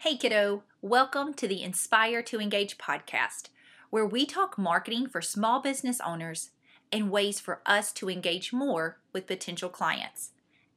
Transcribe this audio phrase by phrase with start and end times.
[0.00, 3.48] Hey, kiddo, welcome to the Inspire to Engage podcast,
[3.88, 6.50] where we talk marketing for small business owners
[6.92, 10.32] and ways for us to engage more with potential clients.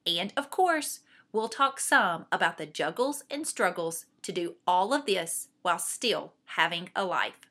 [0.07, 1.01] And of course,
[1.33, 6.31] we'll talk some about the juggles and struggles to do all of this while still
[6.55, 7.41] having a life.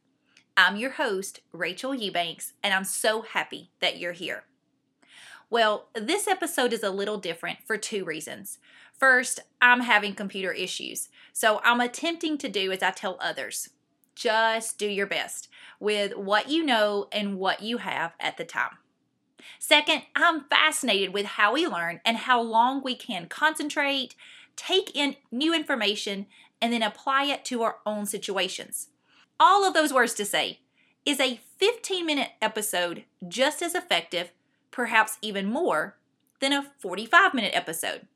[0.56, 4.44] I'm your host, Rachel Eubanks, and I'm so happy that you're here.
[5.50, 8.58] Well, this episode is a little different for two reasons.
[8.98, 13.70] First, I'm having computer issues, so I'm attempting to do as I tell others.
[14.16, 15.48] Just do your best
[15.78, 18.78] with what you know and what you have at the time.
[19.60, 24.16] Second, I'm fascinated with how we learn and how long we can concentrate,
[24.56, 26.26] take in new information,
[26.60, 28.88] and then apply it to our own situations.
[29.38, 30.58] All of those words to say,
[31.06, 34.32] is a 15 minute episode just as effective,
[34.72, 35.96] perhaps even more,
[36.40, 38.08] than a 45 minute episode?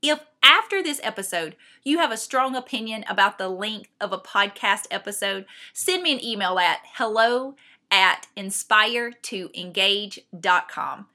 [0.00, 4.86] If after this episode you have a strong opinion about the length of a podcast
[4.90, 7.56] episode, send me an email at hello
[7.90, 11.06] at inspiretoengage.com.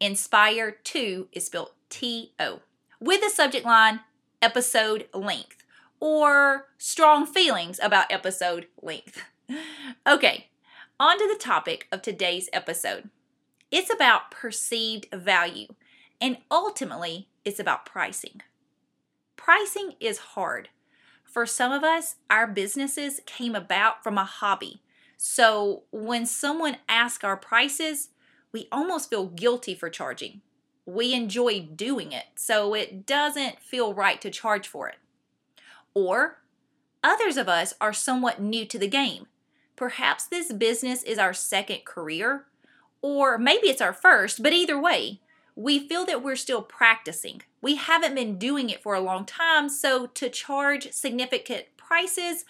[0.00, 2.60] Inspire to is spelled T O
[3.00, 4.00] with the subject line
[4.42, 5.64] episode length
[6.00, 9.22] or strong feelings about episode length.
[10.06, 10.46] Okay,
[10.98, 13.10] on to the topic of today's episode.
[13.70, 15.66] It's about perceived value
[16.22, 18.40] and ultimately it's about pricing.
[19.34, 20.68] Pricing is hard.
[21.24, 24.82] For some of us, our businesses came about from a hobby.
[25.16, 28.10] So when someone asks our prices,
[28.52, 30.42] we almost feel guilty for charging.
[30.86, 34.96] We enjoy doing it, so it doesn't feel right to charge for it.
[35.92, 36.42] Or
[37.02, 39.26] others of us are somewhat new to the game.
[39.74, 42.46] Perhaps this business is our second career,
[43.00, 45.20] or maybe it's our first, but either way,
[45.54, 47.42] we feel that we're still practicing.
[47.60, 52.44] We haven't been doing it for a long time, so to charge significant prices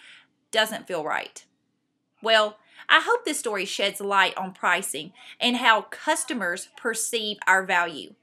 [0.51, 1.43] doesn't feel right.
[2.21, 2.57] Well,
[2.87, 8.15] I hope this story sheds light on pricing and how customers perceive our value,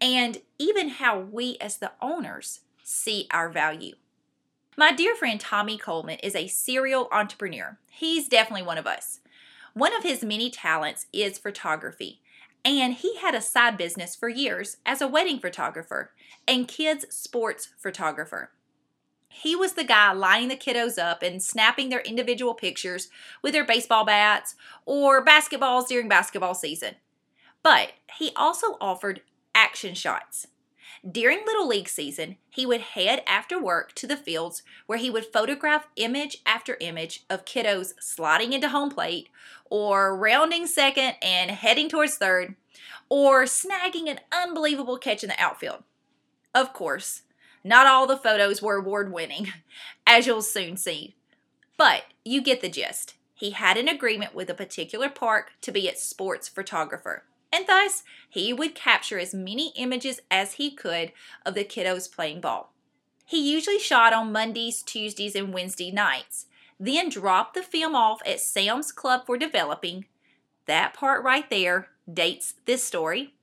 [0.00, 3.94] and even how we as the owners see our value.
[4.76, 7.78] My dear friend Tommy Coleman is a serial entrepreneur.
[7.90, 9.20] He's definitely one of us.
[9.72, 12.20] One of his many talents is photography,
[12.66, 16.10] and he had a side business for years as a wedding photographer
[16.48, 18.50] and kids' sports photographer.
[19.28, 23.08] He was the guy lining the kiddos up and snapping their individual pictures
[23.42, 26.96] with their baseball bats or basketballs during basketball season.
[27.62, 29.20] But he also offered
[29.54, 30.48] action shots.
[31.08, 35.26] During Little League season, he would head after work to the fields where he would
[35.26, 39.28] photograph image after image of kiddos sliding into home plate
[39.70, 42.54] or rounding second and heading towards third
[43.08, 45.84] or snagging an unbelievable catch in the outfield.
[46.54, 47.22] Of course,
[47.62, 49.52] not all the photos were award winning,
[50.06, 51.14] as you'll soon see.
[51.76, 53.14] But you get the gist.
[53.34, 58.02] He had an agreement with a particular park to be its sports photographer and thus
[58.28, 61.12] he would capture as many images as he could
[61.44, 62.72] of the kiddos playing ball.
[63.24, 66.46] He usually shot on Mondays, Tuesdays, and Wednesday nights,
[66.78, 70.06] then dropped the film off at Sam's Club for developing.
[70.66, 73.34] That part right there dates this story.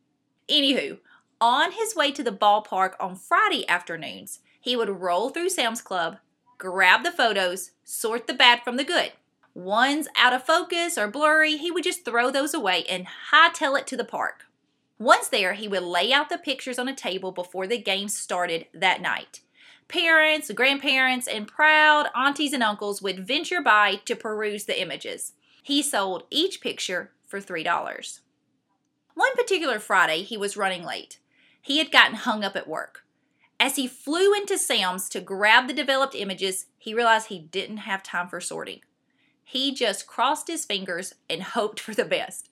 [0.47, 0.99] Anywho,
[1.41, 6.17] on his way to the ballpark on Friday afternoons, he would roll through Sam's Club,
[6.57, 9.11] grab the photos, sort the bad from the good
[9.53, 13.87] one's out of focus or blurry, he would just throw those away and hightail it
[13.87, 14.45] to the park.
[14.99, 18.65] Once there, he would lay out the pictures on a table before the game started
[18.73, 19.41] that night.
[19.87, 25.33] Parents, grandparents, and proud aunties and uncles would venture by to peruse the images.
[25.61, 28.19] He sold each picture for $3.
[29.13, 31.19] One particular Friday, he was running late.
[31.61, 33.05] He had gotten hung up at work.
[33.59, 38.03] As he flew into Sam's to grab the developed images, he realized he didn't have
[38.03, 38.81] time for sorting.
[39.43, 42.49] He just crossed his fingers and hoped for the best.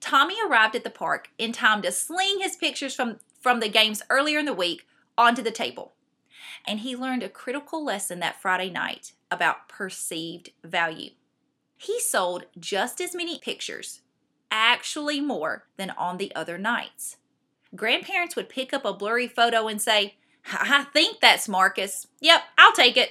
[0.00, 4.02] Tommy arrived at the park in time to sling his pictures from, from the games
[4.10, 4.86] earlier in the week
[5.16, 5.92] onto the table.
[6.66, 11.10] And he learned a critical lesson that Friday night about perceived value.
[11.76, 14.00] He sold just as many pictures,
[14.50, 17.16] actually more than on the other nights.
[17.74, 20.16] Grandparents would pick up a blurry photo and say,
[20.52, 22.06] I think that's Marcus.
[22.20, 23.10] Yep, I'll take it.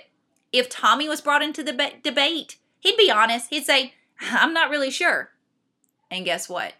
[0.52, 3.50] If Tommy was brought into the be- debate, he'd be honest.
[3.50, 5.32] He'd say, I'm not really sure.
[6.10, 6.74] And guess what?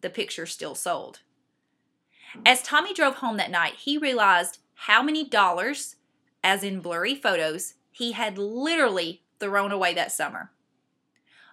[0.00, 1.20] The picture still sold.
[2.46, 5.96] As Tommy drove home that night, he realized how many dollars,
[6.42, 10.52] as in blurry photos, he had literally thrown away that summer.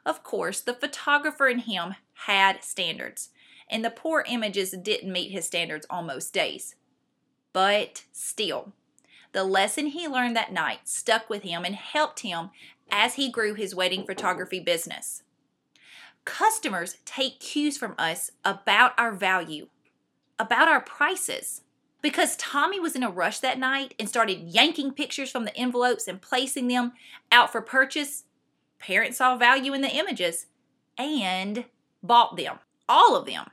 [0.05, 1.95] Of course, the photographer in him
[2.25, 3.29] had standards,
[3.69, 6.75] and the poor images didn't meet his standards on most days.
[7.51, 8.73] But still,
[9.37, 12.49] The lesson he learned that night stuck with him and helped him
[12.89, 15.21] as he grew his wedding photography business.
[16.25, 19.67] Customers take cues from us about our value,
[20.39, 21.61] about our prices.
[22.01, 26.07] Because Tommy was in a rush that night and started yanking pictures from the envelopes
[26.07, 26.93] and placing them
[27.31, 28.23] out for purchase,
[28.79, 30.47] parents saw value in the images
[30.97, 31.65] and
[32.01, 32.57] bought them,
[32.89, 33.51] all of them.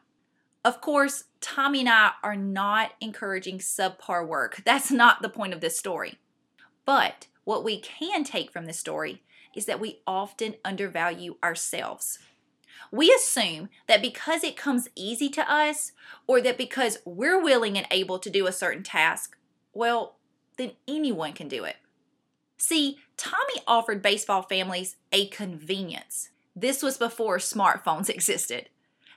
[0.64, 4.62] Of course, Tommy and I are not encouraging subpar work.
[4.64, 6.18] That's not the point of this story.
[6.86, 9.22] But what we can take from this story
[9.54, 12.18] is that we often undervalue ourselves.
[12.90, 15.92] We assume that because it comes easy to us,
[16.26, 19.36] or that because we're willing and able to do a certain task,
[19.72, 20.16] well,
[20.56, 21.76] then anyone can do it.
[22.56, 26.30] See, Tommy offered baseball families a convenience.
[26.56, 28.68] This was before smartphones existed.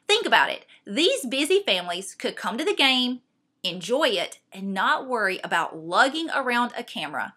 [0.08, 0.66] Think about it.
[0.86, 3.22] These busy families could come to the game,
[3.64, 7.34] enjoy it, and not worry about lugging around a camera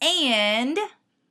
[0.00, 0.78] and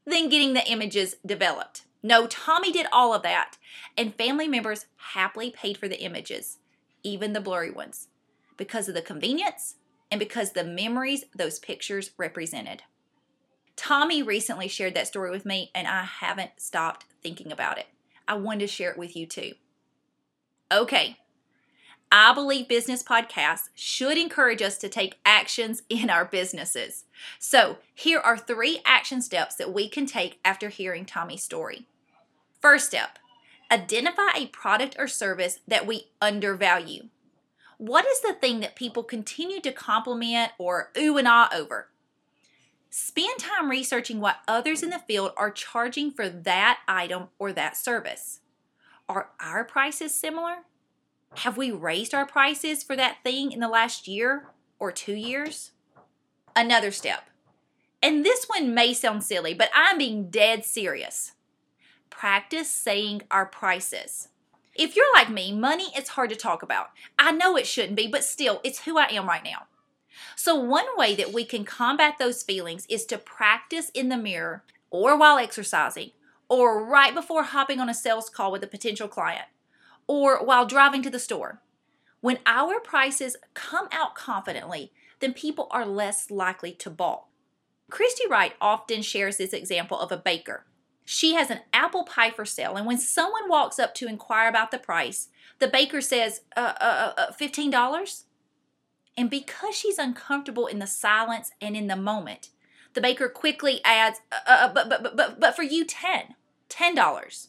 [0.05, 1.83] then getting the images developed.
[2.03, 3.57] No, Tommy did all of that,
[3.97, 6.59] and family members happily paid for the images,
[7.01, 8.09] even the blurry ones,
[8.57, 9.75] because of the convenience
[10.11, 12.83] and because the memories those pictures represented.
[13.75, 17.87] Tommy recently shared that story with me, and I haven't stopped thinking about it.
[18.27, 19.53] I wanted to share it with you too.
[20.71, 21.17] Okay,
[22.11, 27.03] I believe business podcasts should encourage us to take actions in our businesses.
[27.39, 31.87] So, here are three action steps that we can take after hearing Tommy's story.
[32.61, 33.19] First step
[33.71, 37.09] identify a product or service that we undervalue.
[37.77, 41.89] What is the thing that people continue to compliment or ooh and ah over?
[42.89, 47.75] Spend time researching what others in the field are charging for that item or that
[47.75, 48.39] service.
[49.07, 50.57] Are our prices similar?
[51.37, 54.47] Have we raised our prices for that thing in the last year
[54.79, 55.71] or two years?
[56.55, 57.29] Another step,
[58.01, 61.33] and this one may sound silly, but I'm being dead serious.
[62.09, 64.29] Practice saying our prices.
[64.75, 66.91] If you're like me, money is hard to talk about.
[67.17, 69.67] I know it shouldn't be, but still, it's who I am right now.
[70.35, 74.63] So, one way that we can combat those feelings is to practice in the mirror
[74.89, 76.11] or while exercising
[76.49, 79.47] or right before hopping on a sales call with a potential client
[80.07, 81.61] or while driving to the store.
[82.21, 87.27] When our prices come out confidently, then people are less likely to balk.
[87.89, 90.65] Christy Wright often shares this example of a baker.
[91.05, 94.71] She has an apple pie for sale, and when someone walks up to inquire about
[94.71, 98.23] the price, the baker says, uh, uh, uh, $15?
[99.15, 102.49] And because she's uncomfortable in the silence and in the moment,
[102.95, 106.35] the baker quickly adds, uh, uh, but, but, but, but for you, 10
[106.69, 107.47] $10.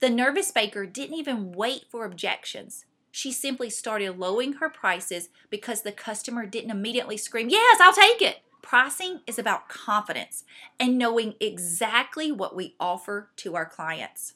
[0.00, 2.84] The nervous baker didn't even wait for objections.
[3.10, 8.20] She simply started lowering her prices because the customer didn't immediately scream, Yes, I'll take
[8.20, 8.38] it.
[8.60, 10.44] Pricing is about confidence
[10.80, 14.34] and knowing exactly what we offer to our clients.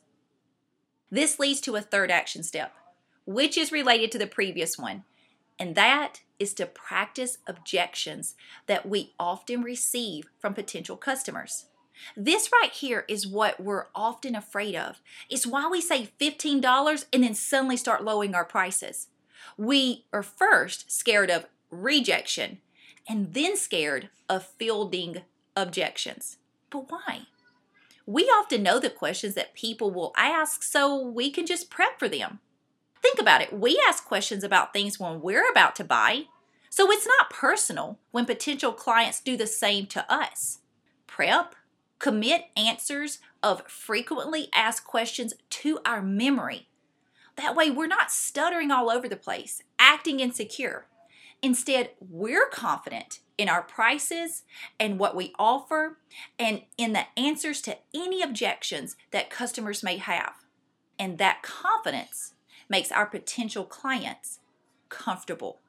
[1.11, 2.73] This leads to a third action step,
[3.25, 5.05] which is related to the previous one,
[5.59, 8.35] and that is to practice objections
[8.67, 11.67] that we often receive from potential customers.
[12.17, 15.01] This right here is what we're often afraid of.
[15.29, 19.09] It's why we say $15 and then suddenly start lowering our prices.
[19.57, 22.59] We are first scared of rejection
[23.09, 25.23] and then scared of fielding
[25.57, 26.39] objections.
[26.71, 27.23] But why?
[28.07, 32.09] We often know the questions that people will ask, so we can just prep for
[32.09, 32.41] them.
[33.03, 33.53] Think about it.
[33.53, 36.25] We ask questions about things when we're about to buy,
[36.71, 40.59] so it's not personal when potential clients do the same to us.
[41.07, 41.55] Prep,
[41.99, 46.69] Commit answers of frequently asked questions to our memory.
[47.37, 50.87] That way, we're not stuttering all over the place, acting insecure.
[51.43, 54.43] Instead, we're confident in our prices
[54.79, 55.99] and what we offer
[56.39, 60.35] and in the answers to any objections that customers may have.
[60.99, 62.35] And that confidence
[62.69, 64.41] makes our potential clients
[64.89, 65.61] comfortable.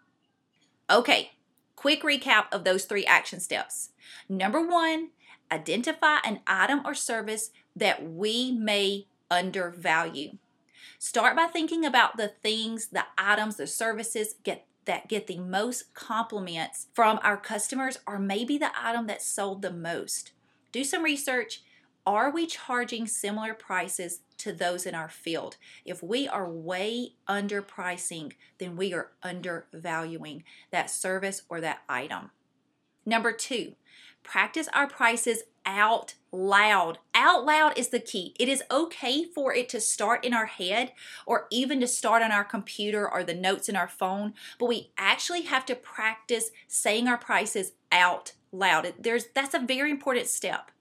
[0.89, 1.31] Okay,
[1.75, 3.89] quick recap of those three action steps.
[4.27, 5.09] Number one,
[5.51, 10.37] identify an item or service that we may undervalue.
[10.97, 15.93] Start by thinking about the things, the items, the services get that get the most
[15.93, 20.31] compliments from our customers or maybe the item that sold the most.
[20.71, 21.61] Do some research.
[22.09, 25.57] Are we charging similar prices to those in our field?
[25.85, 32.31] If we are way underpricing, then we are undervaluing that service or that item.
[33.05, 33.73] Number two,
[34.23, 36.97] practice our prices out loud.
[37.13, 38.35] Out loud is the key.
[38.39, 40.93] It is okay for it to start in our head
[41.27, 44.89] or even to start on our computer or the notes in our phone, but we
[44.97, 48.95] actually have to practice saying our prices out loud.
[48.97, 50.71] There's that's a very important step.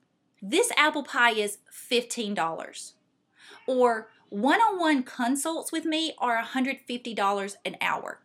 [0.40, 1.58] This apple pie is
[1.90, 2.92] $15.
[3.66, 8.20] Or one-on-one consults with me are $150 an hour.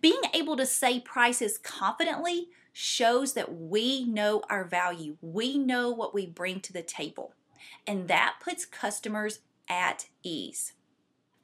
[0.00, 5.16] Being able to say prices confidently shows that we know our value.
[5.20, 7.34] We know what we bring to the table.
[7.86, 10.72] And that puts customers at ease.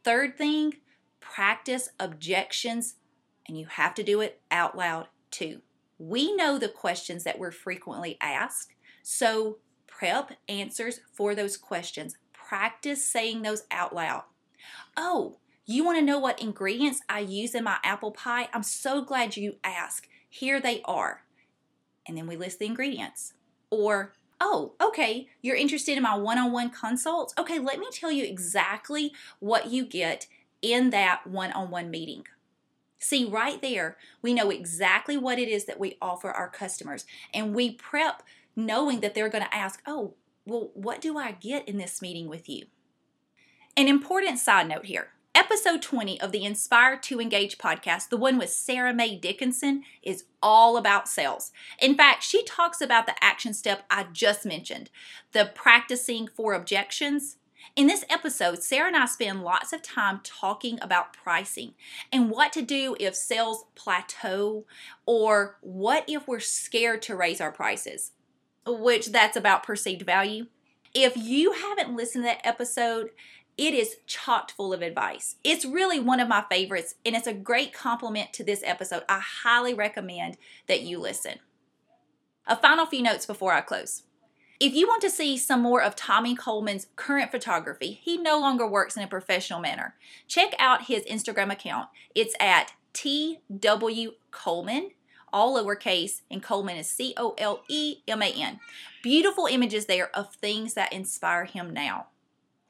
[0.04, 0.74] Third thing,
[1.20, 2.94] practice objections,
[3.46, 5.60] and you have to do it out loud too.
[5.98, 8.72] We know the questions that we're frequently asked,
[9.02, 9.58] so
[9.98, 12.16] prep answers for those questions.
[12.32, 14.22] Practice saying those out loud.
[14.96, 18.48] Oh, you want to know what ingredients I use in my apple pie?
[18.52, 20.08] I'm so glad you asked.
[20.28, 21.24] Here they are.
[22.06, 23.34] And then we list the ingredients.
[23.70, 27.34] Or, oh, okay, you're interested in my one on one consults?
[27.36, 30.26] Okay, let me tell you exactly what you get
[30.62, 32.24] in that one on one meeting.
[33.00, 37.54] See, right there, we know exactly what it is that we offer our customers, and
[37.54, 38.22] we prep
[38.58, 42.28] knowing that they're going to ask, oh, well, what do I get in this meeting
[42.28, 42.66] with you?
[43.76, 48.36] An important side note here Episode 20 of the Inspire to Engage podcast, the one
[48.36, 51.52] with Sarah Mae Dickinson, is all about sales.
[51.78, 54.90] In fact, she talks about the action step I just mentioned
[55.30, 57.36] the practicing for objections.
[57.76, 61.74] In this episode, Sarah and I spend lots of time talking about pricing
[62.12, 64.64] and what to do if sales plateau
[65.06, 68.10] or what if we're scared to raise our prices,
[68.66, 70.46] which that's about perceived value.
[70.94, 73.10] If you haven't listened to that episode,
[73.56, 75.36] it is chocked full of advice.
[75.42, 79.02] It's really one of my favorites, and it's a great complement to this episode.
[79.08, 80.36] I highly recommend
[80.68, 81.40] that you listen.
[82.46, 84.04] A final few notes before I close.
[84.60, 88.66] If you want to see some more of Tommy Coleman's current photography, he no longer
[88.66, 89.94] works in a professional manner.
[90.26, 91.88] Check out his Instagram account.
[92.14, 94.90] It's at TW Coleman,
[95.32, 98.60] all lowercase, and Coleman is C O L E M A N.
[99.02, 102.06] Beautiful images there of things that inspire him now.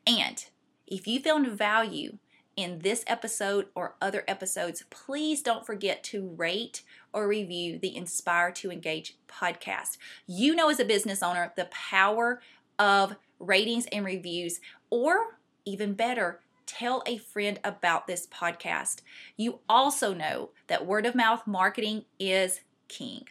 [0.07, 0.45] And
[0.87, 2.19] if you found value
[2.57, 8.50] in this episode or other episodes, please don't forget to rate or review the Inspire
[8.50, 9.97] to Engage podcast.
[10.27, 12.41] You know, as a business owner, the power
[12.79, 14.61] of ratings and reviews,
[14.91, 19.00] or even better, tell a friend about this podcast.
[19.37, 23.25] You also know that word of mouth marketing is king.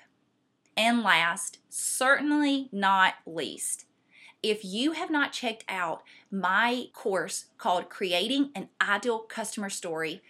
[0.75, 3.85] And last, certainly not least,
[4.43, 10.21] if you have not checked out my course called Creating an Ideal Customer Story,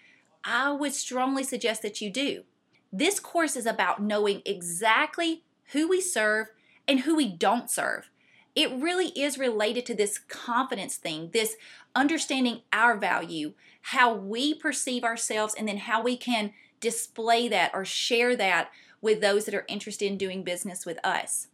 [0.43, 2.43] I would strongly suggest that you do.
[2.91, 6.47] This course is about knowing exactly who we serve
[6.87, 8.09] and who we don't serve.
[8.55, 11.57] It really is related to this confidence thing, this
[11.97, 17.83] understanding our value, how we perceive ourselves, and then how we can display that or
[17.83, 18.69] share that
[19.01, 21.47] with those that are interested in doing business with us.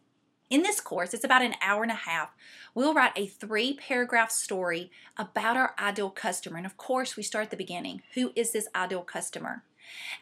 [0.50, 2.30] In this course, it's about an hour and a half.
[2.76, 6.58] We'll write a three paragraph story about our ideal customer.
[6.58, 8.04] And of course, we start at the beginning.
[8.14, 9.64] Who is this ideal customer?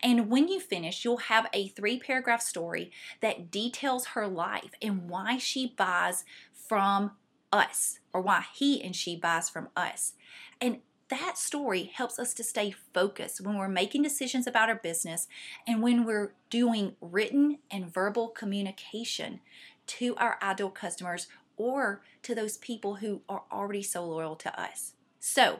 [0.01, 5.09] And when you finish, you'll have a three paragraph story that details her life and
[5.09, 6.23] why she buys
[6.53, 7.11] from
[7.51, 10.13] us or why he and she buys from us.
[10.59, 10.79] And
[11.09, 15.27] that story helps us to stay focused when we're making decisions about our business
[15.67, 19.41] and when we're doing written and verbal communication
[19.87, 21.27] to our ideal customers
[21.57, 24.93] or to those people who are already so loyal to us.
[25.19, 25.59] So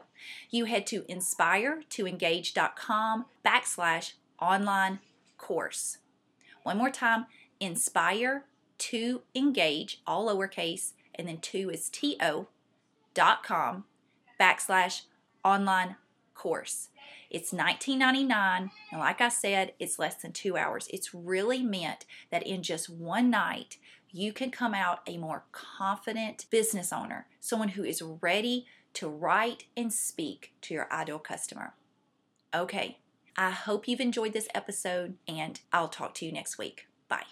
[0.50, 4.98] you head to inspiretoengage.com backslash online
[5.36, 5.98] course.
[6.62, 7.26] One more time,
[7.60, 8.46] inspire
[8.78, 12.46] to engage, all lowercase, and then two is to
[13.14, 13.84] dot com
[14.40, 15.02] backslash
[15.44, 15.96] online
[16.34, 16.88] course.
[17.30, 20.88] It's $19.99, and like I said, it's less than two hours.
[20.92, 23.78] It's really meant that in just one night,
[24.10, 29.64] you can come out a more confident business owner, someone who is ready to write
[29.76, 31.74] and speak to your ideal customer.
[32.54, 32.98] Okay,
[33.36, 36.86] I hope you've enjoyed this episode, and I'll talk to you next week.
[37.08, 37.24] Bye.